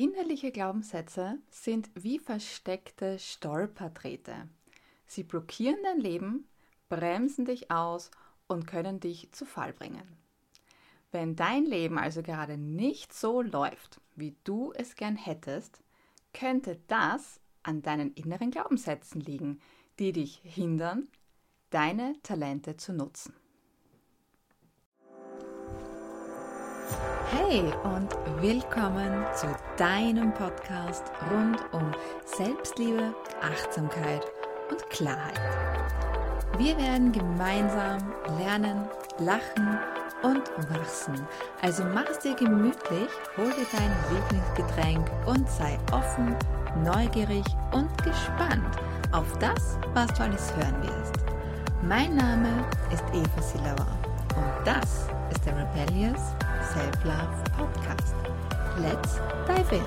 [0.00, 4.48] Hinderliche Glaubenssätze sind wie versteckte Stolperträte.
[5.06, 6.48] Sie blockieren dein Leben,
[6.88, 8.10] bremsen dich aus
[8.46, 10.16] und können dich zu Fall bringen.
[11.12, 15.82] Wenn dein Leben also gerade nicht so läuft, wie du es gern hättest,
[16.32, 19.60] könnte das an deinen inneren Glaubenssätzen liegen,
[19.98, 21.08] die dich hindern,
[21.68, 23.34] deine Talente zu nutzen.
[27.32, 28.12] Hey und
[28.42, 31.92] willkommen zu deinem Podcast rund um
[32.24, 34.26] Selbstliebe, Achtsamkeit
[34.68, 35.40] und Klarheit.
[36.58, 37.98] Wir werden gemeinsam
[38.36, 38.88] lernen,
[39.20, 39.78] lachen
[40.24, 40.42] und
[40.74, 41.24] wachsen.
[41.62, 46.34] Also mach es dir gemütlich, hol dir dein Lieblingsgetränk und sei offen,
[46.82, 48.76] neugierig und gespannt
[49.12, 51.14] auf das, was du alles hören wirst.
[51.82, 53.98] Mein Name ist Eva Silauer
[54.34, 56.34] und das ist der Rebellious
[56.72, 58.14] Self-Love Podcast.
[58.78, 59.84] Let's dive in!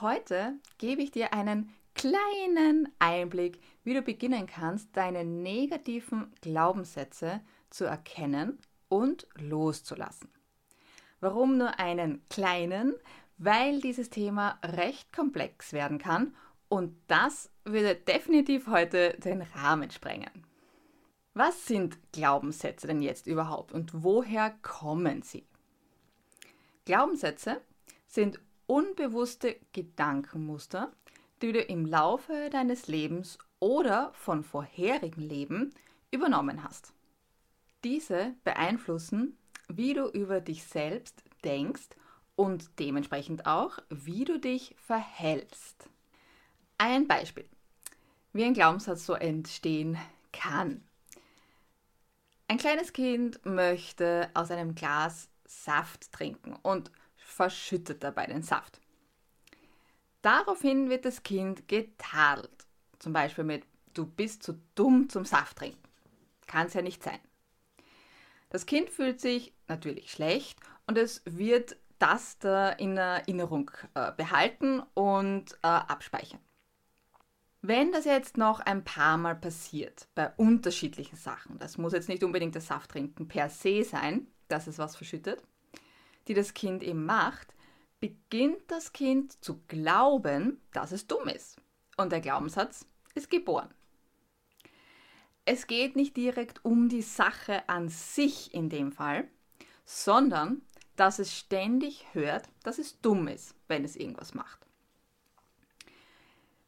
[0.00, 7.84] Heute gebe ich dir einen kleinen Einblick, wie du beginnen kannst, deine negativen Glaubenssätze zu
[7.84, 10.30] erkennen und loszulassen.
[11.20, 12.96] Warum nur einen kleinen?
[13.38, 16.34] Weil dieses Thema recht komplex werden kann
[16.68, 20.51] und das würde definitiv heute den Rahmen sprengen.
[21.34, 25.46] Was sind Glaubenssätze denn jetzt überhaupt und woher kommen sie?
[26.84, 27.62] Glaubenssätze
[28.06, 30.92] sind unbewusste Gedankenmuster,
[31.40, 35.72] die du im Laufe deines Lebens oder von vorherigen Leben
[36.10, 36.92] übernommen hast.
[37.82, 41.88] Diese beeinflussen, wie du über dich selbst denkst
[42.36, 45.88] und dementsprechend auch, wie du dich verhältst.
[46.76, 47.48] Ein Beispiel,
[48.32, 49.96] wie ein Glaubenssatz so entstehen
[50.32, 50.82] kann.
[52.52, 58.78] Ein kleines Kind möchte aus einem Glas Saft trinken und verschüttet dabei den Saft.
[60.20, 62.66] Daraufhin wird das Kind getadelt.
[62.98, 63.64] Zum Beispiel mit
[63.94, 65.82] Du bist zu dumm zum Saft trinken.
[66.46, 67.20] Kann es ja nicht sein.
[68.50, 74.82] Das Kind fühlt sich natürlich schlecht und es wird das da in Erinnerung äh, behalten
[74.92, 76.40] und äh, abspeichern.
[77.64, 82.24] Wenn das jetzt noch ein paar Mal passiert, bei unterschiedlichen Sachen, das muss jetzt nicht
[82.24, 85.44] unbedingt das Safttrinken per se sein, dass es was verschüttet,
[86.26, 87.54] die das Kind eben macht,
[88.00, 91.56] beginnt das Kind zu glauben, dass es dumm ist.
[91.96, 92.84] Und der Glaubenssatz
[93.14, 93.72] ist geboren.
[95.44, 99.28] Es geht nicht direkt um die Sache an sich in dem Fall,
[99.84, 100.62] sondern
[100.96, 104.66] dass es ständig hört, dass es dumm ist, wenn es irgendwas macht.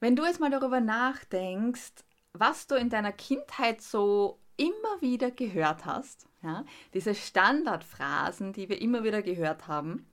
[0.04, 2.04] Wenn du jetzt mal darüber nachdenkst,
[2.34, 8.82] was du in deiner Kindheit so immer wieder gehört hast, ja, diese Standardphrasen, die wir
[8.82, 10.06] immer wieder gehört haben,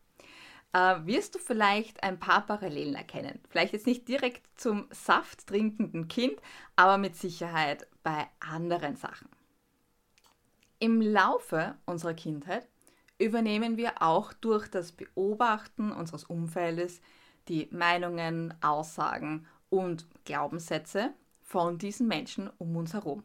[0.71, 3.41] äh, wirst du vielleicht ein paar Parallelen erkennen.
[3.49, 6.41] Vielleicht jetzt nicht direkt zum Saft trinkenden Kind,
[6.77, 9.27] aber mit Sicherheit bei anderen Sachen.
[10.79, 12.65] Im Laufe unserer Kindheit
[13.19, 17.01] übernehmen wir auch durch das Beobachten unseres Umfeldes
[17.49, 23.23] die Meinungen, Aussagen und Glaubenssätze von diesen Menschen um uns herum.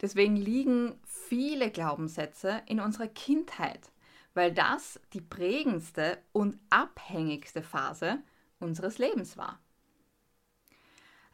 [0.00, 3.92] Deswegen liegen viele Glaubenssätze in unserer Kindheit,
[4.34, 8.18] weil das die prägendste und abhängigste Phase
[8.58, 9.60] unseres Lebens war.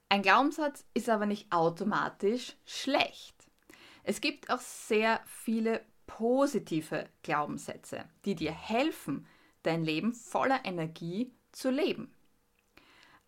[0.09, 3.35] Ein Glaubenssatz ist aber nicht automatisch schlecht.
[4.03, 9.27] Es gibt auch sehr viele positive Glaubenssätze, die dir helfen,
[9.63, 12.13] dein Leben voller Energie zu leben.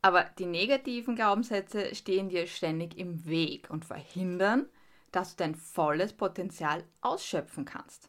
[0.06, 4.66] Aber die negativen Glaubenssätze stehen dir ständig im Weg und verhindern,
[5.10, 8.08] dass du dein volles Potenzial ausschöpfen kannst.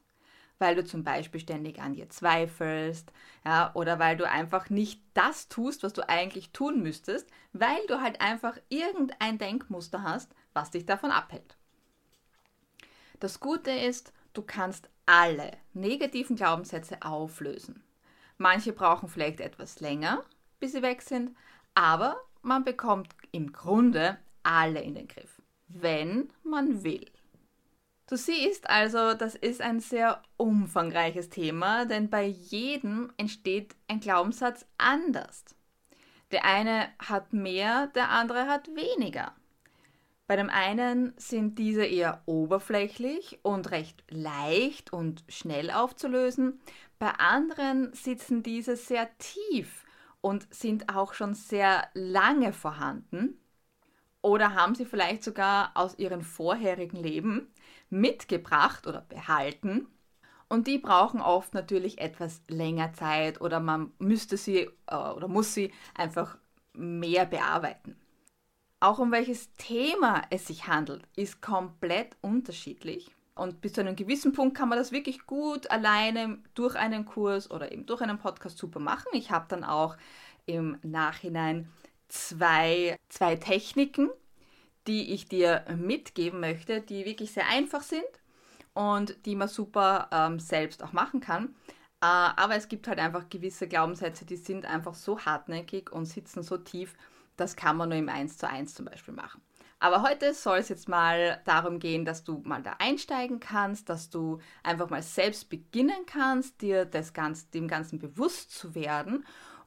[0.60, 3.12] Weil du zum Beispiel ständig an dir zweifelst,
[3.44, 8.00] ja, oder weil du einfach nicht das tust, was du eigentlich tun müsstest, weil du
[8.00, 11.58] halt einfach irgendein Denkmuster hast, was dich davon abhält.
[13.20, 17.82] Das Gute ist, du kannst alle negativen Glaubenssätze auflösen.
[18.38, 20.24] Manche brauchen vielleicht etwas länger,
[20.60, 21.36] bis sie weg sind,
[21.78, 27.06] aber man bekommt im Grunde alle in den Griff, wenn man will.
[28.08, 34.66] Du siehst also, das ist ein sehr umfangreiches Thema, denn bei jedem entsteht ein Glaubenssatz
[34.80, 35.44] anders.
[36.32, 39.36] Der eine hat mehr, der andere hat weniger.
[40.26, 46.60] Bei dem einen sind diese eher oberflächlich und recht leicht und schnell aufzulösen,
[46.98, 49.86] bei anderen sitzen diese sehr tief
[50.28, 53.40] und sind auch schon sehr lange vorhanden?
[54.22, 57.48] Oder haben sie vielleicht sogar aus ihren vorherigen Leben
[57.90, 59.88] mitgebracht oder behalten?
[60.50, 65.54] Und die brauchen oft natürlich etwas länger Zeit oder man müsste sie äh, oder muss
[65.54, 66.38] sie einfach
[66.74, 67.96] mehr bearbeiten.
[68.82, 73.16] Auch um welches Thema es sich handelt, ist komplett unterschiedlich.
[73.38, 77.50] Und bis zu einem gewissen Punkt kann man das wirklich gut alleine durch einen Kurs
[77.52, 79.08] oder eben durch einen Podcast super machen.
[79.14, 79.98] Ich habe dann auch
[80.46, 81.70] im Nachhinein
[82.08, 84.10] zwei, zwei Techniken,
[84.88, 88.06] die ich dir mitgeben möchte, die wirklich sehr einfach sind
[88.74, 91.56] und die man super ähm, selbst auch machen kann.
[92.02, 96.44] Äh, aber es gibt halt einfach gewisse Glaubenssätze, die sind einfach so hartnäckig und sitzen
[96.44, 96.94] so tief,
[97.36, 99.42] das kann man nur im 1 zu 1 zum Beispiel machen.
[99.80, 104.10] Aber heute soll es jetzt mal darum gehen, dass du mal da einsteigen kannst, dass
[104.10, 109.24] du einfach mal selbst beginnen kannst, dir das Ganze, dem Ganzen bewusst zu werden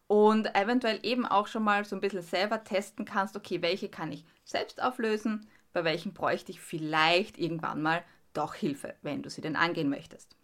[0.09, 4.11] und eventuell eben auch schon mal so ein bisschen selber testen kannst, okay, welche kann
[4.11, 8.03] ich selbst auflösen, bei welchen bräuchte ich vielleicht irgendwann mal
[8.33, 10.37] doch Hilfe, wenn du sie denn angehen möchtest.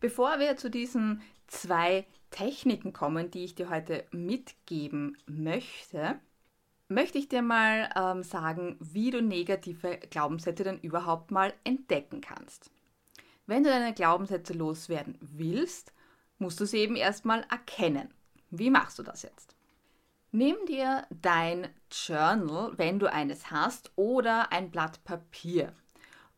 [0.00, 6.18] Bevor wir zu diesen zwei Techniken kommen, die ich dir heute mitgeben möchte,
[6.92, 12.70] möchte ich dir mal ähm, sagen, wie du negative Glaubenssätze denn überhaupt mal entdecken kannst.
[13.46, 15.92] Wenn du deine Glaubenssätze loswerden willst,
[16.38, 18.12] musst du sie eben erstmal erkennen.
[18.50, 19.54] Wie machst du das jetzt?
[20.30, 25.72] Nimm dir dein Journal, wenn du eines hast, oder ein Blatt Papier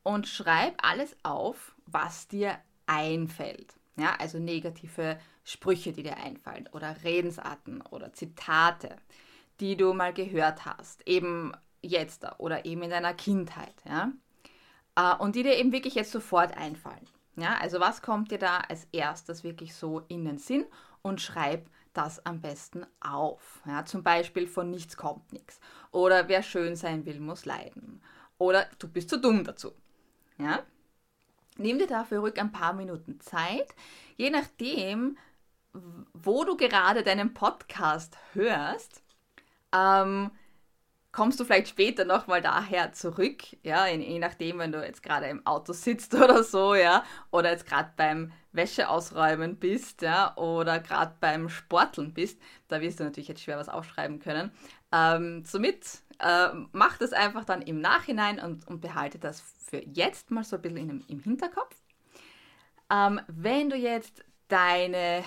[0.03, 3.75] und schreib alles auf, was dir einfällt.
[3.97, 8.97] Ja, also negative Sprüche, die dir einfallen oder Redensarten oder Zitate
[9.61, 11.53] die du mal gehört hast, eben
[11.83, 14.13] jetzt oder eben in deiner Kindheit, ja,
[14.97, 17.07] äh, und die dir eben wirklich jetzt sofort einfallen.
[17.37, 20.65] Ja, also was kommt dir da als erstes wirklich so in den Sinn
[21.03, 23.61] und schreib das am besten auf.
[23.67, 25.61] Ja, zum Beispiel von nichts kommt nichts.
[25.91, 28.03] Oder wer schön sein will, muss leiden.
[28.39, 29.73] Oder du bist zu dumm dazu.
[30.39, 30.63] Ja?
[31.57, 33.75] Nimm dir dafür ruhig ein paar Minuten Zeit.
[34.17, 35.17] Je nachdem,
[36.13, 39.04] wo du gerade deinen Podcast hörst,
[39.75, 40.31] ähm,
[41.15, 45.47] kommst du vielleicht später nochmal daher zurück, ja, je nachdem, wenn du jetzt gerade im
[45.47, 51.49] Auto sitzt oder so, ja, oder jetzt gerade beim Wäscheausräumen bist, ja, oder gerade beim
[51.49, 54.51] Sporteln bist, da wirst du natürlich jetzt schwer was aufschreiben können.
[54.93, 60.31] Ähm, somit äh, mach das einfach dann im Nachhinein und, und behalte das für jetzt
[60.31, 61.77] mal so ein bisschen in, im Hinterkopf.
[62.91, 65.25] Ähm, wenn du jetzt deine,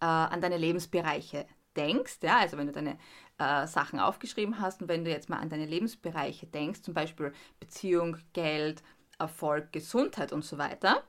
[0.00, 1.46] äh, an deine Lebensbereiche
[1.76, 2.98] denkst, ja, also wenn du deine
[3.38, 7.32] äh, Sachen aufgeschrieben hast und wenn du jetzt mal an deine Lebensbereiche denkst, zum Beispiel
[7.60, 8.82] Beziehung, Geld,
[9.18, 11.02] Erfolg, Gesundheit und so weiter,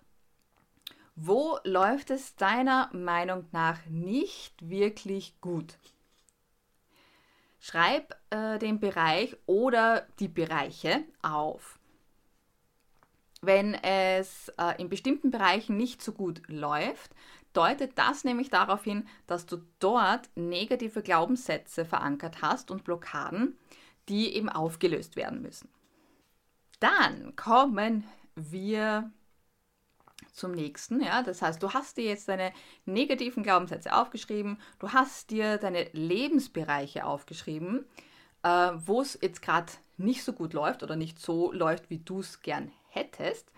[1.16, 5.78] wo läuft es deiner Meinung nach nicht wirklich gut?
[7.60, 11.78] Schreib äh, den Bereich oder die Bereiche auf.
[13.42, 17.12] Wenn es äh, in bestimmten Bereichen nicht so gut läuft,
[17.60, 23.58] deutet das nämlich darauf hin, dass du dort negative Glaubenssätze verankert hast und Blockaden,
[24.08, 25.68] die eben aufgelöst werden müssen.
[26.80, 29.12] Dann kommen wir
[30.32, 32.54] zum nächsten, ja, das heißt, du hast dir jetzt deine
[32.86, 37.84] negativen Glaubenssätze aufgeschrieben, du hast dir deine Lebensbereiche aufgeschrieben,
[38.44, 42.22] äh, wo es jetzt gerade nicht so gut läuft oder nicht so läuft, wie du
[42.22, 43.52] es gern hättest.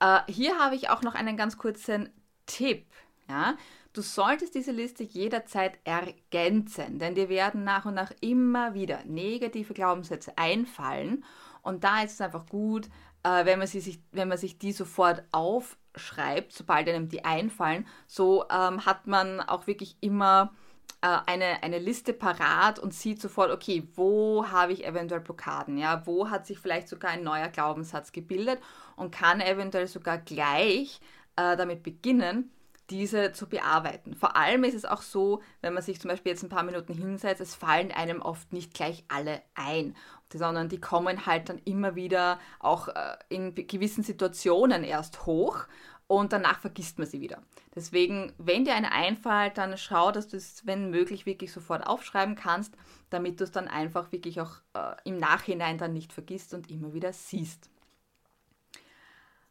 [0.00, 2.08] Äh, hier habe ich auch noch einen ganz kurzen
[2.46, 2.86] Tipp.
[3.28, 3.56] Ja?
[3.92, 9.74] Du solltest diese Liste jederzeit ergänzen, denn dir werden nach und nach immer wieder negative
[9.74, 11.24] Glaubenssätze einfallen.
[11.62, 12.88] Und da ist es einfach gut,
[13.22, 17.86] äh, wenn, man sie sich, wenn man sich die sofort aufschreibt, sobald einem die einfallen.
[18.06, 20.52] So ähm, hat man auch wirklich immer
[21.00, 26.06] äh, eine, eine Liste parat und sieht sofort, okay, wo habe ich eventuell Blockaden, ja,
[26.06, 28.60] wo hat sich vielleicht sogar ein neuer Glaubenssatz gebildet
[28.96, 31.00] und kann eventuell sogar gleich
[31.36, 32.50] äh, damit beginnen,
[32.90, 34.14] diese zu bearbeiten.
[34.14, 36.94] Vor allem ist es auch so, wenn man sich zum Beispiel jetzt ein paar Minuten
[36.94, 39.94] hinsetzt, es fallen einem oft nicht gleich alle ein,
[40.32, 45.66] sondern die kommen halt dann immer wieder auch äh, in gewissen Situationen erst hoch
[46.06, 47.42] und danach vergisst man sie wieder.
[47.74, 52.34] Deswegen, wenn dir eine einfällt, dann schau, dass du es, wenn möglich, wirklich sofort aufschreiben
[52.34, 52.74] kannst,
[53.10, 56.94] damit du es dann einfach wirklich auch äh, im Nachhinein dann nicht vergisst und immer
[56.94, 57.70] wieder siehst.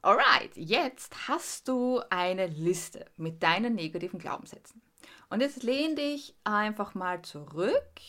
[0.08, 4.82] Alright, jetzt hast du eine Liste mit deinen negativen Glaubenssätzen.
[5.30, 8.00] Und jetzt lehn dich einfach mal zurück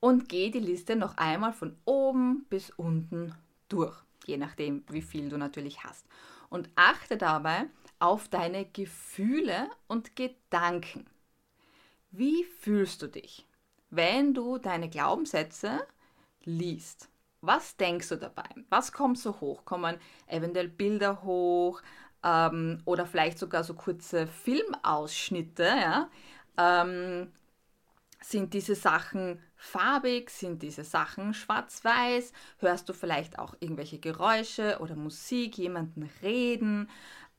[0.00, 3.34] und geh die Liste noch einmal von oben bis unten
[3.68, 3.94] durch,
[4.24, 6.06] je nachdem, wie viel du natürlich hast.
[6.48, 7.66] Und achte dabei
[7.98, 11.04] auf deine Gefühle und Gedanken.
[12.10, 13.46] Wie fühlst du dich,
[13.90, 15.86] wenn du deine Glaubenssätze
[16.44, 17.11] liest?
[17.42, 18.48] Was denkst du dabei?
[18.70, 19.64] Was kommt so hoch?
[19.64, 21.82] Kommen eventuell Bilder hoch?
[22.24, 26.10] ähm, oder vielleicht sogar so kurze Filmausschnitte, ja,
[26.56, 27.32] ähm,
[28.20, 30.30] sind diese Sachen farbig?
[30.30, 32.32] Sind diese Sachen schwarz-weiß?
[32.58, 36.88] Hörst du vielleicht auch irgendwelche Geräusche oder Musik, jemanden reden?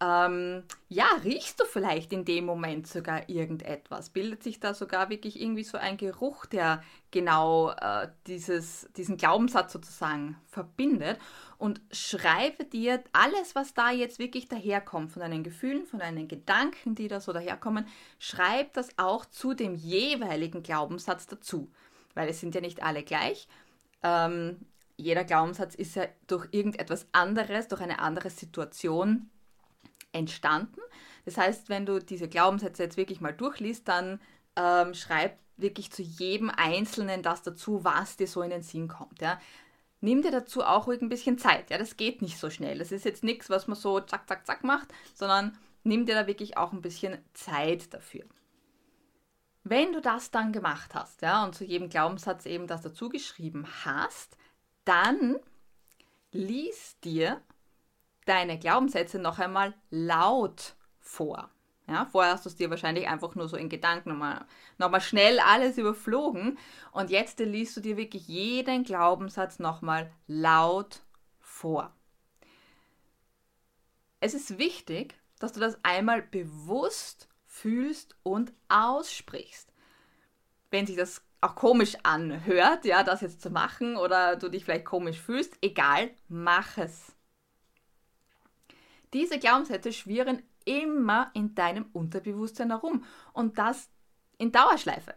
[0.03, 4.09] Ähm, ja, riechst du vielleicht in dem Moment sogar irgendetwas?
[4.09, 9.71] Bildet sich da sogar wirklich irgendwie so ein Geruch, der genau äh, dieses, diesen Glaubenssatz
[9.71, 11.19] sozusagen verbindet?
[11.57, 16.95] Und schreibe dir alles, was da jetzt wirklich daherkommt, von deinen Gefühlen, von deinen Gedanken,
[16.95, 17.87] die da so daherkommen,
[18.19, 21.71] schreib das auch zu dem jeweiligen Glaubenssatz dazu.
[22.13, 23.47] Weil es sind ja nicht alle gleich.
[24.01, 24.57] Ähm,
[24.97, 29.29] jeder Glaubenssatz ist ja durch irgendetwas anderes, durch eine andere Situation
[30.13, 30.79] entstanden.
[31.25, 34.19] Das heißt, wenn du diese Glaubenssätze jetzt wirklich mal durchliest, dann
[34.55, 39.21] ähm, schreib wirklich zu jedem Einzelnen das dazu, was dir so in den Sinn kommt.
[39.21, 39.39] Ja.
[40.01, 41.69] Nimm dir dazu auch ruhig ein bisschen Zeit.
[41.69, 42.79] Ja, das geht nicht so schnell.
[42.79, 46.27] Das ist jetzt nichts, was man so zack, zack, zack macht, sondern nimm dir da
[46.27, 48.25] wirklich auch ein bisschen Zeit dafür.
[49.63, 53.65] Wenn du das dann gemacht hast, ja, und zu jedem Glaubenssatz eben das dazu geschrieben
[53.85, 54.37] hast,
[54.83, 55.37] dann
[56.31, 57.41] lies dir
[58.25, 61.49] deine Glaubenssätze noch einmal laut vor.
[61.87, 64.45] Ja, vorher hast du es dir wahrscheinlich einfach nur so in Gedanken nochmal,
[64.77, 66.57] nochmal schnell alles überflogen.
[66.91, 71.01] Und jetzt liest du dir wirklich jeden Glaubenssatz nochmal laut
[71.39, 71.93] vor.
[74.21, 79.73] Es ist wichtig, dass du das einmal bewusst fühlst und aussprichst.
[80.71, 84.85] Wenn sich das auch komisch anhört, ja, das jetzt zu machen oder du dich vielleicht
[84.85, 87.12] komisch fühlst, egal, mach es.
[89.13, 93.89] Diese Glaubenssätze schwirren immer in deinem Unterbewusstsein herum und das
[94.37, 95.13] in Dauerschleife.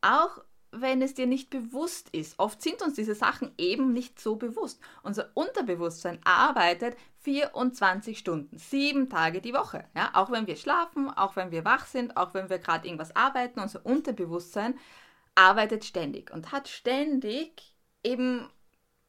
[0.00, 2.38] Auch wenn es dir nicht bewusst ist.
[2.38, 4.80] Oft sind uns diese Sachen eben nicht so bewusst.
[5.02, 9.84] Unser Unterbewusstsein arbeitet 24 Stunden, sieben Tage die Woche.
[9.94, 13.14] Ja, auch wenn wir schlafen, auch wenn wir wach sind, auch wenn wir gerade irgendwas
[13.14, 14.78] arbeiten, unser Unterbewusstsein
[15.34, 18.48] arbeitet ständig und hat ständig eben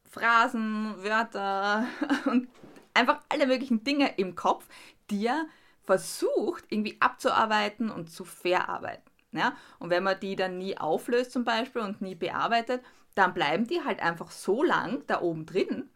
[0.04, 1.86] Phrasen, Wörter
[2.26, 2.48] und
[2.94, 4.66] einfach alle möglichen Dinge im Kopf,
[5.10, 5.46] die er
[5.82, 9.10] versucht irgendwie abzuarbeiten und zu verarbeiten.
[9.32, 9.56] Ja?
[9.78, 12.82] Und wenn man die dann nie auflöst zum Beispiel und nie bearbeitet,
[13.14, 15.90] dann bleiben die halt einfach so lang da oben drin,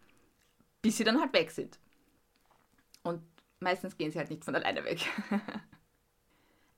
[0.83, 1.79] bis sie dann halt weg sind.
[3.03, 3.23] Und
[3.61, 5.01] meistens gehen sie halt nicht von alleine weg.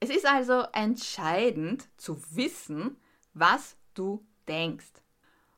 [0.00, 2.96] es ist also entscheidend zu wissen,
[3.34, 4.92] was du denkst.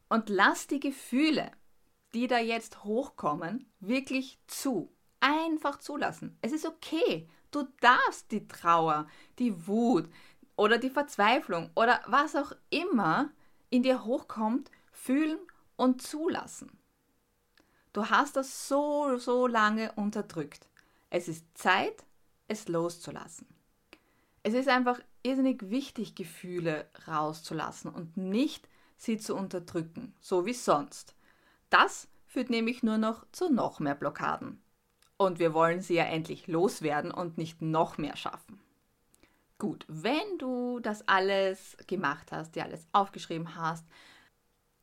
[0.09, 1.51] Und lass die Gefühle,
[2.15, 4.93] die da jetzt hochkommen, wirklich zu.
[5.21, 6.37] Einfach zulassen.
[6.43, 7.29] Es ist okay.
[7.51, 9.07] Du darfst die Trauer,
[9.39, 10.09] die Wut
[10.57, 13.31] oder die Verzweiflung oder was auch immer
[13.71, 15.39] in dir hochkommt, fühlen
[15.77, 16.79] und zulassen.
[17.93, 20.67] Du hast das so, so lange unterdrückt.
[21.11, 22.05] Es ist Zeit,
[22.49, 23.47] es loszulassen.
[24.43, 31.15] Es ist einfach irrsinnig wichtig, Gefühle rauszulassen und nicht sie zu unterdrücken, so wie sonst.
[31.73, 34.63] Das führt nämlich nur noch zu noch mehr Blockaden.
[35.17, 38.61] Und wir wollen sie ja endlich loswerden und nicht noch mehr schaffen.
[39.57, 43.87] Gut, wenn du das alles gemacht hast, dir alles aufgeschrieben hast,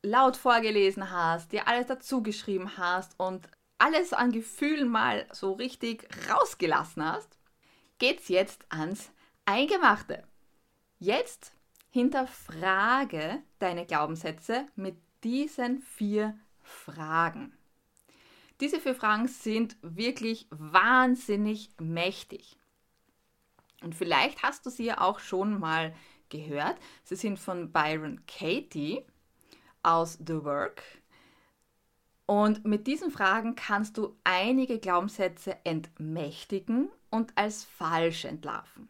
[0.02, 6.10] laut vorgelesen hast, dir alles dazu geschrieben hast und alles an Gefühlen mal so richtig
[6.28, 7.38] rausgelassen hast,
[8.00, 9.12] geht's jetzt ans
[9.46, 10.24] Eingemachte.
[10.98, 11.54] Jetzt
[11.92, 16.36] hinterfrage deine Glaubenssätze mit diesen vier
[16.70, 17.54] Fragen.
[18.60, 22.58] Diese vier Fragen sind wirklich wahnsinnig mächtig.
[23.82, 25.96] Und vielleicht hast du sie ja auch schon mal
[26.30, 26.78] gehört.
[27.04, 29.04] Sie sind von Byron Katie
[29.82, 30.84] aus The Work.
[32.26, 38.90] Und mit diesen Fragen kannst du einige Glaubenssätze entmächtigen und als falsch entlarven.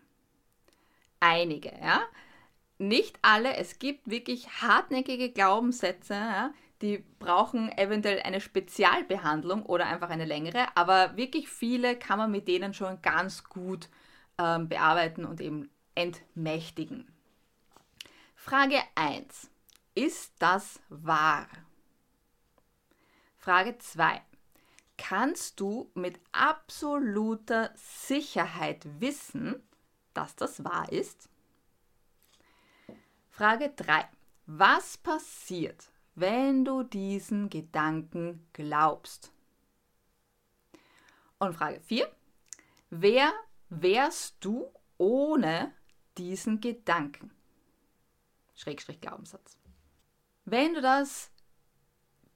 [1.19, 2.01] Einige, ja.
[2.79, 10.09] Nicht alle, es gibt wirklich hartnäckige Glaubenssätze, ja, die brauchen eventuell eine Spezialbehandlung oder einfach
[10.09, 13.89] eine längere, aber wirklich viele kann man mit denen schon ganz gut
[14.37, 17.11] ähm, bearbeiten und eben entmächtigen.
[18.35, 19.49] Frage 1.
[19.95, 21.47] Ist das wahr?
[23.37, 24.21] Frage 2.
[24.97, 29.61] Kannst du mit absoluter Sicherheit wissen,
[30.13, 31.29] dass das wahr ist?
[33.29, 34.07] Frage 3.
[34.45, 39.31] Was passiert, wenn du diesen Gedanken glaubst.
[41.37, 42.09] Und Frage 4.
[42.89, 43.31] Wer
[43.69, 45.73] wärst du ohne
[46.17, 47.31] diesen Gedanken?
[48.55, 49.57] Schrägstrich Glaubenssatz.
[50.43, 51.31] Wenn du das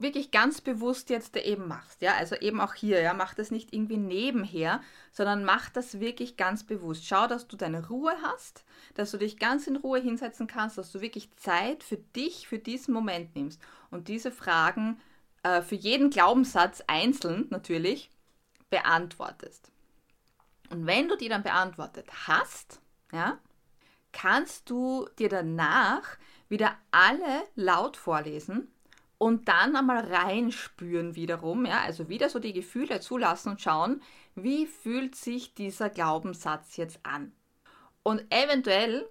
[0.03, 3.73] wirklich ganz bewusst jetzt eben machst, ja, also eben auch hier, ja, mach das nicht
[3.73, 4.81] irgendwie nebenher,
[5.11, 7.05] sondern mach das wirklich ganz bewusst.
[7.05, 10.91] Schau, dass du deine Ruhe hast, dass du dich ganz in Ruhe hinsetzen kannst, dass
[10.91, 14.99] du wirklich Zeit für dich, für diesen Moment nimmst und diese Fragen
[15.43, 18.11] äh, für jeden Glaubenssatz einzeln natürlich
[18.69, 19.71] beantwortest.
[20.69, 22.81] Und wenn du die dann beantwortet hast,
[23.11, 23.39] ja,
[24.11, 26.17] kannst du dir danach
[26.49, 28.69] wieder alle laut vorlesen
[29.23, 34.01] und dann einmal reinspüren wiederum, ja, also wieder so die Gefühle zulassen und schauen,
[34.35, 37.31] wie fühlt sich dieser Glaubenssatz jetzt an.
[38.03, 39.07] Und eventuell,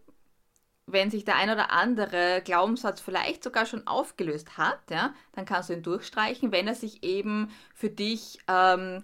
[0.84, 5.70] wenn sich der ein oder andere Glaubenssatz vielleicht sogar schon aufgelöst hat, ja, dann kannst
[5.70, 9.00] du ihn durchstreichen, wenn er sich eben für dich ähm,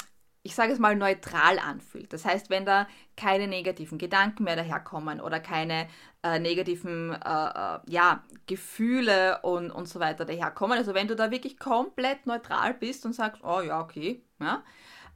[0.49, 2.11] ich sage es mal, neutral anfühlt.
[2.11, 2.89] Das heißt, wenn da
[3.19, 5.89] keine negativen Gedanken mehr daherkommen oder keine
[6.23, 10.79] äh, negativen äh, äh, ja, Gefühle und, und so weiter daherkommen.
[10.79, 14.65] Also wenn du da wirklich komplett neutral bist und sagst, oh ja, okay, ja,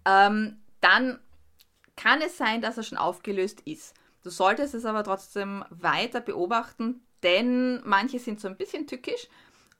[0.04, 1.18] ähm, dann
[1.96, 3.94] kann es sein, dass er schon aufgelöst ist.
[4.22, 9.28] Du solltest es aber trotzdem weiter beobachten, denn manche sind so ein bisschen tückisch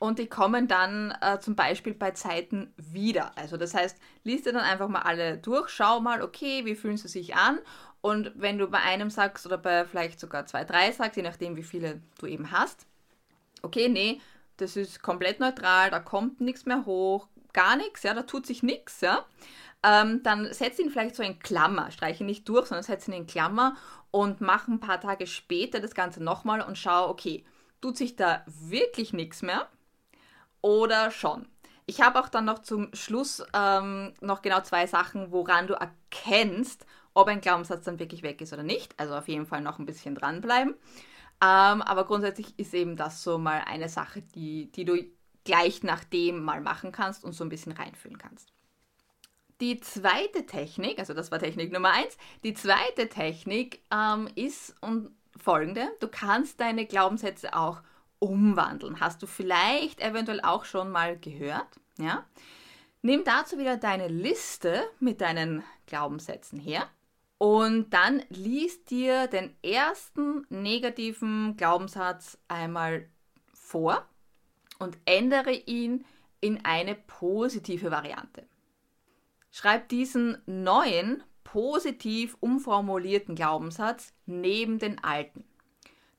[0.03, 3.31] und die kommen dann äh, zum Beispiel bei Zeiten wieder.
[3.39, 6.97] Also das heißt, liest dir dann einfach mal alle durch, schau mal, okay, wie fühlen
[6.97, 7.61] sie sich an?
[8.01, 11.55] Und wenn du bei einem sagst oder bei vielleicht sogar zwei, drei sagst, je nachdem,
[11.55, 12.85] wie viele du eben hast,
[13.63, 14.21] okay, nee,
[14.57, 18.65] das ist komplett neutral, da kommt nichts mehr hoch, gar nichts, ja, da tut sich
[18.65, 19.25] nichts, ja,
[19.85, 23.29] ähm, dann setz ihn vielleicht so in Klammer, streiche nicht durch, sondern setz ihn in
[23.29, 23.77] Klammer
[24.11, 27.45] und mach ein paar Tage später das Ganze nochmal und schau, okay,
[27.81, 29.69] tut sich da wirklich nichts mehr,
[30.63, 31.47] oder schon.
[31.87, 36.87] Ich habe auch dann noch zum Schluss ähm, noch genau zwei Sachen, woran du erkennst,
[37.13, 38.99] ob ein Glaubenssatz dann wirklich weg ist oder nicht.
[38.99, 40.75] Also auf jeden Fall noch ein bisschen dranbleiben.
[41.43, 45.05] Ähm, aber grundsätzlich ist eben das so mal eine Sache, die, die du
[45.45, 48.53] gleich nach dem mal machen kannst und so ein bisschen reinfühlen kannst.
[49.61, 55.11] Die zweite Technik, also das war Technik Nummer eins, die zweite Technik ähm, ist und
[55.37, 57.81] folgende: Du kannst deine Glaubenssätze auch
[58.23, 59.01] umwandeln.
[59.01, 61.81] Hast du vielleicht eventuell auch schon mal gehört?
[61.99, 62.25] Ja?
[63.03, 66.89] Nimm dazu wieder deine Liste mit deinen Glaubenssätzen her
[67.39, 73.09] und dann liest dir den ersten negativen Glaubenssatz einmal
[73.53, 74.07] vor
[74.79, 76.05] und ändere ihn
[76.41, 78.47] in eine positive Variante.
[79.51, 85.45] Schreib diesen neuen, positiv umformulierten Glaubenssatz neben den alten.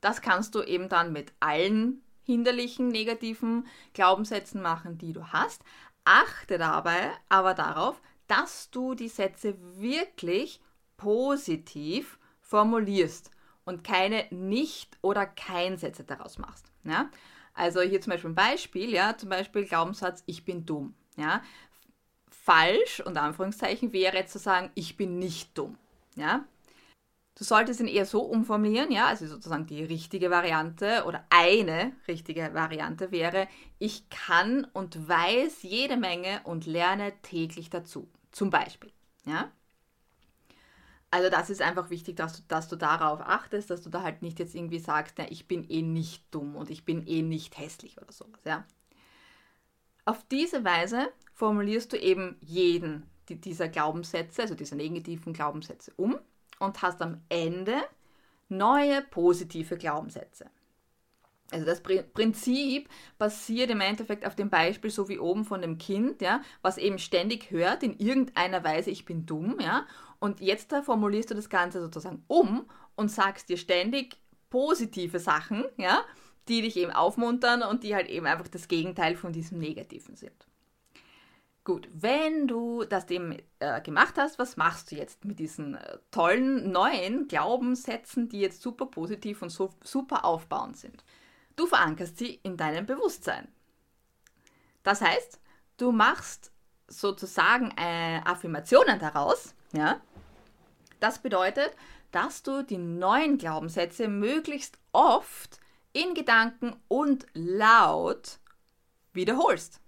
[0.04, 5.62] Das kannst du eben dann mit allen hinderlichen, negativen Glaubenssätzen machen, die du hast.
[6.04, 10.60] Achte dabei aber darauf, dass du die Sätze wirklich
[10.98, 13.30] positiv formulierst
[13.64, 16.70] und keine Nicht- oder Kein-Sätze daraus machst.
[16.82, 17.08] Ja?
[17.54, 20.94] Also hier zum Beispiel ein Beispiel, ja, zum Beispiel Glaubenssatz, ich bin dumm.
[21.16, 21.42] Ja?
[22.28, 25.78] Falsch, unter Anführungszeichen, wäre jetzt zu sagen, ich bin nicht dumm.
[26.14, 26.44] Ja?
[27.36, 32.54] Du solltest ihn eher so umformulieren, ja, also sozusagen die richtige Variante oder eine richtige
[32.54, 33.48] Variante wäre,
[33.80, 38.08] ich kann und weiß jede Menge und lerne täglich dazu.
[38.30, 38.92] Zum Beispiel,
[39.26, 39.50] ja.
[41.10, 44.22] Also das ist einfach wichtig, dass du, dass du darauf achtest, dass du da halt
[44.22, 47.58] nicht jetzt irgendwie sagst, na, ich bin eh nicht dumm und ich bin eh nicht
[47.58, 48.64] hässlich oder sowas, ja.
[50.04, 56.18] Auf diese Weise formulierst du eben jeden dieser Glaubenssätze, also dieser negativen Glaubenssätze um
[56.64, 57.76] und hast am Ende
[58.48, 60.50] neue positive Glaubenssätze.
[61.50, 66.20] Also das Prinzip basiert im Endeffekt auf dem Beispiel so wie oben von dem Kind,
[66.22, 69.86] ja, was eben ständig hört in irgendeiner Weise, ich bin dumm, ja,
[70.18, 74.16] und jetzt da formulierst du das Ganze sozusagen um und sagst dir ständig
[74.50, 76.02] positive Sachen, ja,
[76.48, 80.46] die dich eben aufmuntern und die halt eben einfach das Gegenteil von diesem Negativen sind.
[81.64, 85.98] Gut, wenn du das dem äh, gemacht hast, was machst du jetzt mit diesen äh,
[86.10, 91.02] tollen neuen Glaubenssätzen, die jetzt super positiv und so, super aufbauend sind?
[91.56, 93.48] Du verankerst sie in deinem Bewusstsein.
[94.82, 95.40] Das heißt,
[95.78, 96.52] du machst
[96.86, 99.54] sozusagen äh, Affirmationen daraus.
[99.72, 100.02] Ja?
[101.00, 101.74] Das bedeutet,
[102.12, 105.58] dass du die neuen Glaubenssätze möglichst oft
[105.94, 108.38] in Gedanken und laut
[109.14, 109.80] wiederholst.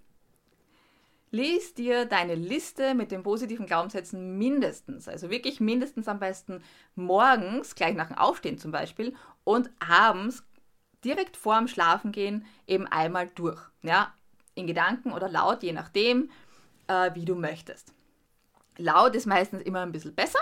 [1.37, 6.63] Lies dir deine Liste mit den positiven Glaubenssätzen mindestens, also wirklich mindestens am besten
[6.95, 10.43] morgens, gleich nach dem Aufstehen zum Beispiel, und abends
[11.05, 13.61] direkt vorm Schlafengehen eben einmal durch.
[13.83, 14.15] Ja,
[14.55, 16.31] in Gedanken oder laut, je nachdem,
[16.87, 17.93] äh, wie du möchtest.
[18.77, 20.39] Laut ist meistens immer ein bisschen besser,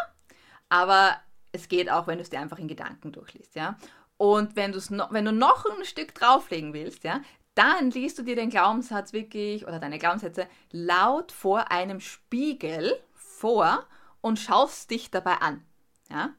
[0.69, 1.17] aber
[1.51, 3.77] es geht auch, wenn du es dir einfach in Gedanken durchliest, ja.
[4.15, 7.19] Und wenn, no, wenn du noch ein Stück drauflegen willst, ja,
[7.55, 13.85] dann liest du dir den Glaubenssatz wirklich oder deine Glaubenssätze laut vor einem Spiegel vor
[14.21, 15.65] und schaust dich dabei an.
[16.09, 16.33] Ja?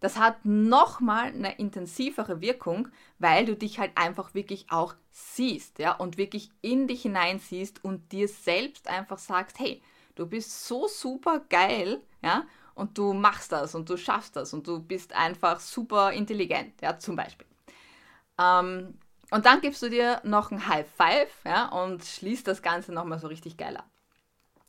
[0.00, 5.92] Das hat nochmal eine intensivere Wirkung, weil du dich halt einfach wirklich auch siehst, ja,
[5.92, 9.80] und wirklich in dich hinein siehst und dir selbst einfach sagst, hey,
[10.16, 14.66] du bist so super geil, ja, und du machst das und du schaffst das und
[14.66, 17.46] du bist einfach super intelligent, ja, zum Beispiel.
[18.40, 18.98] Ähm,
[19.32, 23.18] und dann gibst du dir noch ein High Five, ja, und schließt das Ganze nochmal
[23.18, 23.88] so richtig geil ab.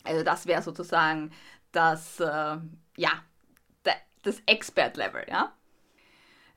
[0.06, 1.32] Also das wäre sozusagen
[1.74, 2.58] das, äh,
[2.98, 3.12] ja,
[4.24, 5.54] das Expert-Level, ja.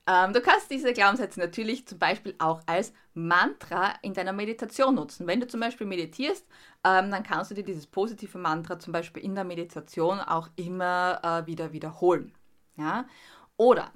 [0.07, 5.27] Ähm, du kannst diese Glaubenssätze natürlich zum Beispiel auch als Mantra in deiner Meditation nutzen.
[5.27, 6.47] Wenn du zum Beispiel meditierst,
[6.85, 11.21] ähm, dann kannst du dir dieses positive Mantra zum Beispiel in der Meditation auch immer
[11.25, 12.33] äh, wieder wiederholen.
[12.77, 13.07] Ja?
[13.57, 13.91] Oder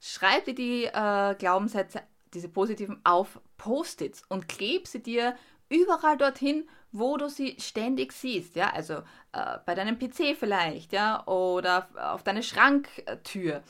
[0.00, 2.02] schreib dir die äh, Glaubenssätze,
[2.32, 5.34] diese positiven, auf Post-its und kleb sie dir
[5.68, 8.94] überall dorthin, wo du sie ständig siehst, ja, also
[9.32, 13.64] äh, bei deinem PC vielleicht, ja, oder auf deine Schranktür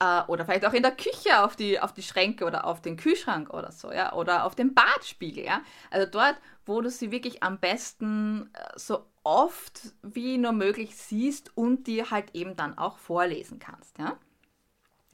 [0.00, 2.96] äh, oder vielleicht auch in der Küche auf die, auf die Schränke oder auf den
[2.96, 5.60] Kühlschrank oder so, ja, oder auf dem Badspiegel, ja,
[5.90, 11.54] also dort, wo du sie wirklich am besten äh, so oft wie nur möglich siehst
[11.58, 14.16] und dir halt eben dann auch vorlesen kannst, ja.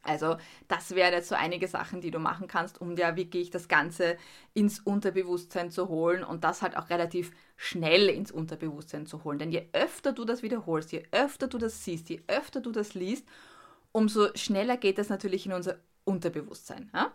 [0.08, 0.36] Also
[0.68, 4.16] das wären jetzt so einige Sachen, die du machen kannst, um dir wirklich das Ganze
[4.54, 9.38] ins Unterbewusstsein zu holen und das halt auch relativ schnell ins Unterbewusstsein zu holen.
[9.38, 12.94] Denn je öfter du das wiederholst, je öfter du das siehst, je öfter du das
[12.94, 13.26] liest,
[13.92, 16.90] umso schneller geht das natürlich in unser Unterbewusstsein.
[16.94, 17.12] Ja?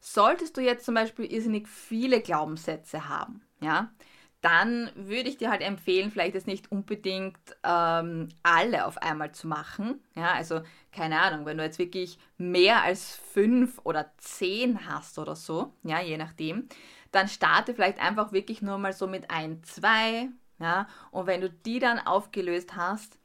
[0.00, 3.92] Solltest du jetzt zum Beispiel irrsinnig viele Glaubenssätze haben, ja,
[4.40, 9.46] dann würde ich dir halt empfehlen, vielleicht jetzt nicht unbedingt ähm, alle auf einmal zu
[9.46, 10.00] machen.
[10.14, 15.36] Ja, also keine Ahnung, wenn du jetzt wirklich mehr als fünf oder zehn hast oder
[15.36, 16.68] so, ja, je nachdem,
[17.12, 21.50] dann starte vielleicht einfach wirklich nur mal so mit ein, zwei, ja, und wenn du
[21.50, 23.18] die dann aufgelöst hast,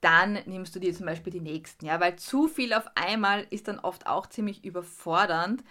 [0.00, 3.68] dann nimmst du dir zum Beispiel die nächsten, ja, weil zu viel auf einmal ist
[3.68, 5.62] dann oft auch ziemlich überfordernd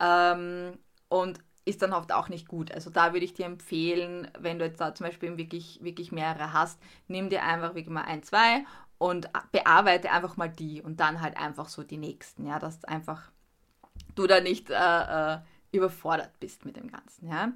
[0.00, 2.72] ähm, und ist dann oft auch nicht gut.
[2.72, 6.52] Also da würde ich dir empfehlen, wenn du jetzt da zum Beispiel wirklich, wirklich mehrere
[6.52, 6.78] hast,
[7.08, 8.64] nimm dir einfach wirklich mal ein, zwei
[8.98, 13.30] und bearbeite einfach mal die und dann halt einfach so die nächsten, ja, dass einfach
[14.14, 15.38] du da nicht äh, äh,
[15.72, 17.52] überfordert bist mit dem Ganzen, ja.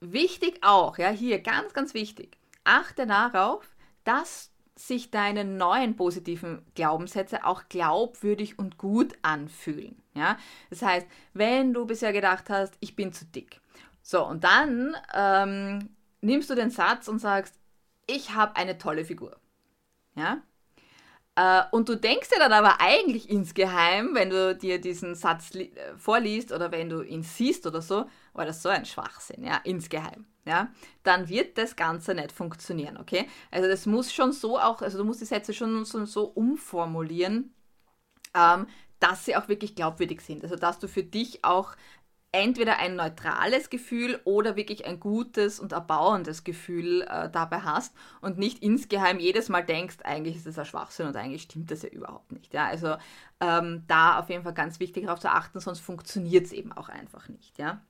[0.00, 7.44] Wichtig auch, ja, hier ganz, ganz wichtig, achte darauf, dass sich deine neuen positiven Glaubenssätze
[7.44, 10.02] auch glaubwürdig und gut anfühlen.
[10.14, 10.38] Ja?
[10.70, 13.60] Das heißt, wenn du bisher gedacht hast, ich bin zu dick,
[14.02, 17.54] so und dann ähm, nimmst du den Satz und sagst,
[18.06, 19.36] ich habe eine tolle Figur.
[20.14, 20.42] Ja?
[21.34, 25.70] Äh, und du denkst dir dann aber eigentlich insgeheim, wenn du dir diesen Satz äh,
[25.96, 30.26] vorliest oder wenn du ihn siehst oder so, war das so ein Schwachsinn, ja, insgeheim
[30.44, 30.72] ja,
[31.04, 33.28] dann wird das Ganze nicht funktionieren, okay?
[33.50, 37.54] Also das muss schon so auch, also du musst die Sätze schon so, so umformulieren,
[38.34, 38.66] ähm,
[38.98, 40.42] dass sie auch wirklich glaubwürdig sind.
[40.42, 41.76] Also dass du für dich auch
[42.32, 48.38] entweder ein neutrales Gefühl oder wirklich ein gutes und erbauendes Gefühl äh, dabei hast und
[48.38, 51.90] nicht insgeheim jedes Mal denkst, eigentlich ist das ein Schwachsinn und eigentlich stimmt das ja
[51.90, 52.52] überhaupt nicht.
[52.54, 52.66] Ja?
[52.66, 52.96] Also
[53.40, 56.88] ähm, da auf jeden Fall ganz wichtig darauf zu achten, sonst funktioniert es eben auch
[56.88, 57.58] einfach nicht.
[57.58, 57.82] Ja?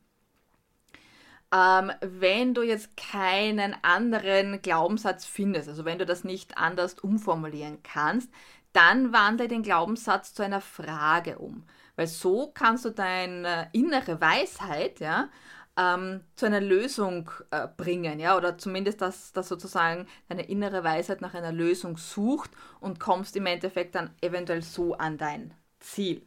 [1.52, 7.82] Ähm, wenn du jetzt keinen anderen Glaubenssatz findest, also wenn du das nicht anders umformulieren
[7.82, 8.30] kannst,
[8.72, 11.64] dann wandle den Glaubenssatz zu einer Frage um.
[11.96, 15.28] Weil so kannst du deine innere Weisheit, ja,
[15.76, 21.20] ähm, zu einer Lösung äh, bringen, ja, oder zumindest, dass, dass sozusagen deine innere Weisheit
[21.20, 26.26] nach einer Lösung sucht und kommst im Endeffekt dann eventuell so an dein Ziel.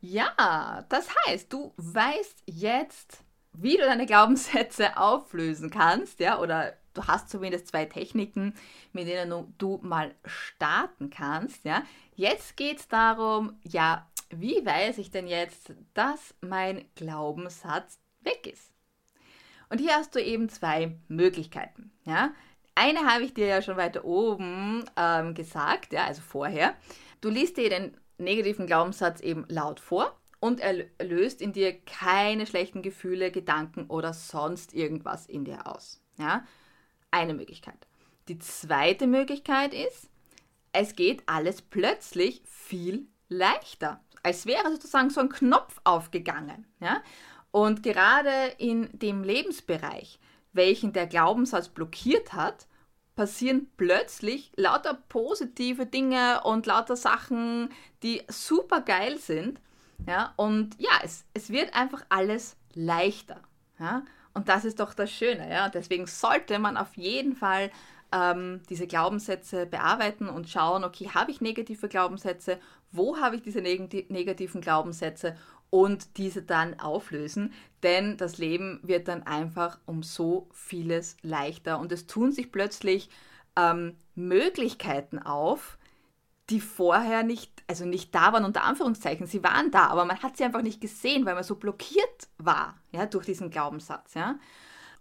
[0.00, 7.06] Ja, das heißt, du weißt jetzt, wie du deine Glaubenssätze auflösen kannst, ja, oder du
[7.06, 8.54] hast zumindest zwei Techniken,
[8.92, 11.82] mit denen du mal starten kannst, ja.
[12.14, 18.70] Jetzt geht es darum, ja, wie weiß ich denn jetzt, dass mein Glaubenssatz weg ist?
[19.68, 22.32] Und hier hast du eben zwei Möglichkeiten, ja.
[22.74, 26.74] Eine habe ich dir ja schon weiter oben ähm, gesagt, ja, also vorher.
[27.20, 32.48] Du liest dir den negativen Glaubenssatz eben laut vor und er löst in dir keine
[32.48, 36.02] schlechten Gefühle, Gedanken oder sonst irgendwas in dir aus.
[36.18, 36.44] Ja?
[37.12, 37.86] Eine Möglichkeit.
[38.26, 40.10] Die zweite Möglichkeit ist,
[40.72, 44.00] es geht alles plötzlich viel leichter.
[44.24, 46.66] Als wäre sozusagen so ein Knopf aufgegangen.
[46.80, 47.04] Ja?
[47.52, 50.18] Und gerade in dem Lebensbereich,
[50.52, 52.66] welchen der Glaubenssatz blockiert hat,
[53.14, 57.68] passieren plötzlich lauter positive Dinge und lauter Sachen,
[58.02, 59.60] die super geil sind
[60.06, 63.40] ja, und ja, es, es wird einfach alles leichter.
[63.78, 64.04] Ja?
[64.34, 65.50] Und das ist doch das Schöne.
[65.50, 65.68] Ja?
[65.68, 67.70] Deswegen sollte man auf jeden Fall
[68.12, 72.58] ähm, diese Glaubenssätze bearbeiten und schauen, okay, habe ich negative Glaubenssätze?
[72.90, 75.36] Wo habe ich diese neg negativen Glaubenssätze?
[75.70, 81.90] Und diese dann auflösen, denn das Leben wird dann einfach um so vieles leichter und
[81.92, 83.08] es tun sich plötzlich
[83.56, 85.78] ähm, Möglichkeiten auf,
[86.52, 89.26] die vorher nicht, also nicht da waren, unter Anführungszeichen.
[89.26, 92.76] Sie waren da, aber man hat sie einfach nicht gesehen, weil man so blockiert war,
[92.92, 94.38] ja, durch diesen Glaubenssatz, ja.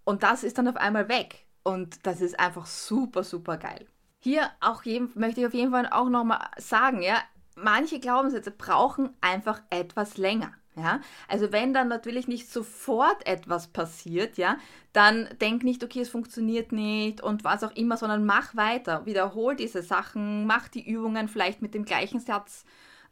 [0.04, 1.46] Und das ist dann auf einmal weg.
[1.64, 3.86] Und das ist einfach super, super geil.
[4.20, 7.22] Hier auch jeden, möchte ich auf jeden Fall auch nochmal sagen, ja,
[7.56, 10.54] manche Glaubenssätze brauchen einfach etwas länger.
[10.76, 14.58] Ja, also wenn dann natürlich nicht sofort etwas passiert, ja,
[14.94, 19.58] dann denk nicht, okay, es funktioniert nicht und was auch immer, sondern mach weiter, wiederhol
[19.58, 22.64] diese Sachen, mach die Übungen vielleicht mit dem gleichen Satz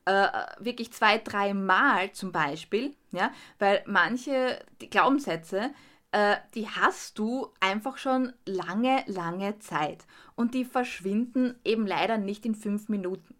[0.05, 0.27] äh,
[0.59, 5.71] wirklich zwei, drei Mal zum Beispiel, ja, weil manche Glaubenssätze,
[6.11, 12.45] äh, die hast du einfach schon lange, lange Zeit und die verschwinden eben leider nicht
[12.45, 13.35] in fünf Minuten.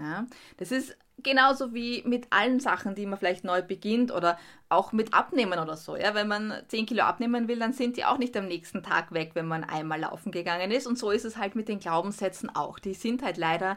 [0.00, 4.92] Ja, das ist genauso wie mit allen Sachen, die man vielleicht neu beginnt oder auch
[4.92, 5.96] mit Abnehmen oder so.
[5.96, 6.14] Ja?
[6.14, 9.32] Wenn man 10 Kilo abnehmen will, dann sind die auch nicht am nächsten Tag weg,
[9.34, 10.86] wenn man einmal laufen gegangen ist.
[10.86, 12.78] Und so ist es halt mit den Glaubenssätzen auch.
[12.78, 13.76] Die sind halt leider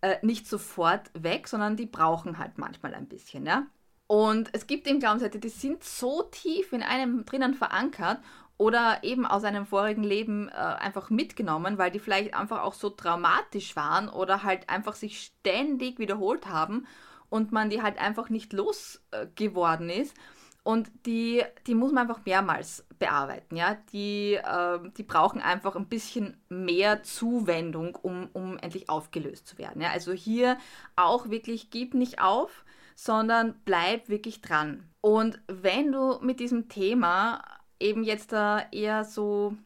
[0.00, 3.46] äh, nicht sofort weg, sondern die brauchen halt manchmal ein bisschen.
[3.46, 3.66] Ja?
[4.06, 8.18] Und es gibt eben Glaubenssätze, die sind so tief in einem drinnen verankert
[8.56, 12.90] oder eben aus einem vorigen Leben äh, einfach mitgenommen, weil die vielleicht einfach auch so
[12.90, 16.86] traumatisch waren oder halt einfach sich ständig wiederholt haben
[17.30, 20.14] und man die halt einfach nicht losgeworden äh, ist.
[20.62, 23.76] Und die, die muss man einfach mehrmals bearbeiten, ja.
[23.92, 29.82] Die, äh, die brauchen einfach ein bisschen mehr Zuwendung, um, um endlich aufgelöst zu werden.
[29.82, 29.90] Ja?
[29.90, 30.56] Also hier
[30.96, 32.64] auch wirklich, gib nicht auf,
[32.96, 34.88] sondern bleib wirklich dran.
[35.02, 37.42] Und wenn du mit diesem Thema
[37.80, 39.56] eben jetzt da eher so,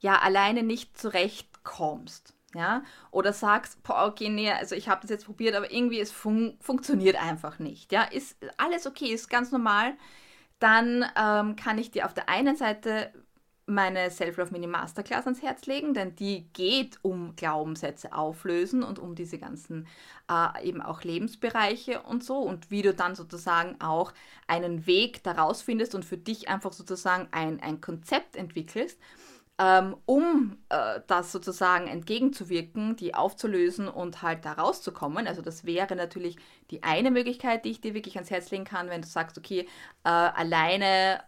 [0.00, 5.26] ja, alleine nicht zurechtkommst, ja, oder sagst, boah, okay, nee, also ich habe das jetzt
[5.26, 9.94] probiert, aber irgendwie es fun funktioniert einfach nicht, ja, ist alles okay, ist ganz normal,
[10.58, 13.12] dann ähm, kann ich dir auf der einen Seite
[13.68, 19.14] meine Self-Love Mini Masterclass ans Herz legen, denn die geht um Glaubenssätze auflösen und um
[19.14, 19.86] diese ganzen
[20.30, 24.12] äh, eben auch Lebensbereiche und so und wie du dann sozusagen auch
[24.46, 28.98] einen Weg daraus findest und für dich einfach sozusagen ein, ein Konzept entwickelst,
[29.58, 35.26] ähm, um äh, das sozusagen entgegenzuwirken, die aufzulösen und halt da rauszukommen.
[35.26, 36.36] Also das wäre natürlich
[36.70, 39.68] die eine Möglichkeit, die ich dir wirklich ans Herz legen kann, wenn du sagst, okay,
[40.04, 41.20] äh, alleine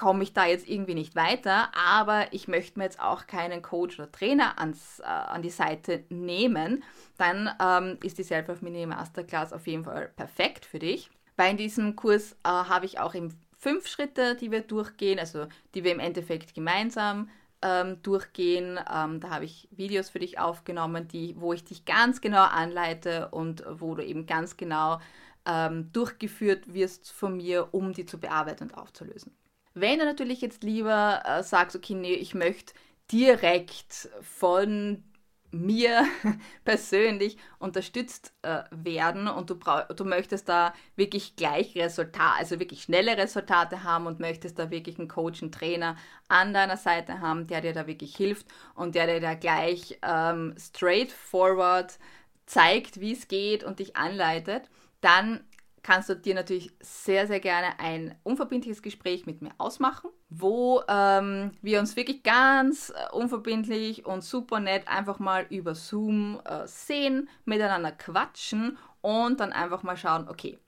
[0.00, 3.98] komme ich da jetzt irgendwie nicht weiter, aber ich möchte mir jetzt auch keinen Coach
[3.98, 6.82] oder Trainer ans, äh, an die Seite nehmen,
[7.18, 11.10] dann ähm, ist die Self-Love Mini Masterclass auf jeden Fall perfekt für dich.
[11.36, 15.48] Weil in diesem Kurs äh, habe ich auch eben fünf Schritte, die wir durchgehen, also
[15.74, 17.28] die wir im Endeffekt gemeinsam
[17.60, 18.80] ähm, durchgehen.
[18.90, 23.28] Ähm, da habe ich Videos für dich aufgenommen, die, wo ich dich ganz genau anleite
[23.32, 24.98] und wo du eben ganz genau
[25.44, 29.34] ähm, durchgeführt wirst von mir, um die zu bearbeiten und aufzulösen.
[29.74, 32.74] Wenn du natürlich jetzt lieber äh, sagst, okay, nee, ich möchte
[33.12, 35.04] direkt von
[35.52, 36.04] mir
[36.64, 39.58] persönlich unterstützt äh, werden und du,
[39.96, 44.98] du möchtest da wirklich gleich Resultate, also wirklich schnelle Resultate haben und möchtest da wirklich
[44.98, 45.96] einen Coach, einen Trainer
[46.28, 50.54] an deiner Seite haben, der dir da wirklich hilft und der dir da gleich ähm,
[50.58, 51.98] straightforward
[52.46, 54.68] zeigt, wie es geht und dich anleitet,
[55.00, 55.40] dann
[55.82, 61.52] kannst du dir natürlich sehr, sehr gerne ein unverbindliches Gespräch mit mir ausmachen, wo ähm,
[61.62, 67.28] wir uns wirklich ganz äh, unverbindlich und super nett einfach mal über Zoom äh, sehen,
[67.44, 70.58] miteinander quatschen und dann einfach mal schauen, okay,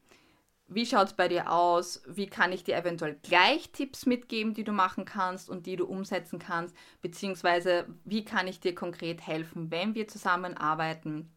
[0.74, 2.02] wie schaut es bei dir aus?
[2.06, 5.84] Wie kann ich dir eventuell gleich Tipps mitgeben, die du machen kannst und die du
[5.84, 6.74] umsetzen kannst?
[7.02, 11.30] Beziehungsweise, wie kann ich dir konkret helfen, wenn wir zusammenarbeiten?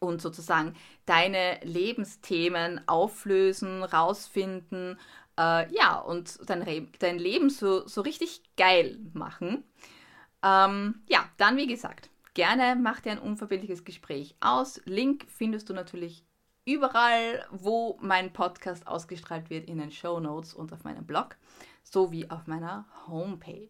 [0.00, 0.74] Und sozusagen
[1.06, 4.98] deine Lebensthemen auflösen, rausfinden,
[5.38, 9.64] äh, ja, und dein, dein Leben so, so richtig geil machen.
[10.42, 14.80] Ähm, ja, dann wie gesagt, gerne mach dir ein unverbindliches Gespräch aus.
[14.84, 16.24] Link findest du natürlich
[16.64, 21.36] überall, wo mein Podcast ausgestrahlt wird, in den Show Notes und auf meinem Blog
[21.82, 23.68] sowie auf meiner Homepage.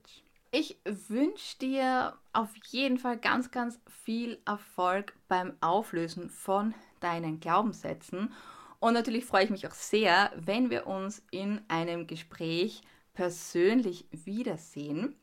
[0.50, 8.32] Ich wünsche dir auf jeden Fall ganz, ganz viel Erfolg beim Auflösen von deinen Glaubenssätzen.
[8.80, 12.82] Und natürlich freue ich mich auch sehr, wenn wir uns in einem Gespräch
[13.12, 15.16] persönlich wiedersehen.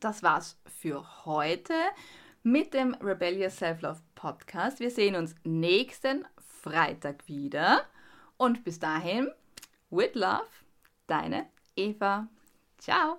[0.00, 1.74] Das war's für heute
[2.42, 4.80] mit dem Rebellious Self-Love Podcast.
[4.80, 6.26] Wir sehen uns nächsten
[6.62, 7.84] Freitag wieder.
[8.36, 9.30] Und bis dahin,
[9.90, 10.46] with love,
[11.06, 12.28] deine Eva.
[12.78, 13.18] Ciao!